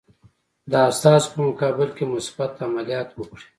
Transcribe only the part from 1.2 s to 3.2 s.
په مقابل کې مثبت عملیات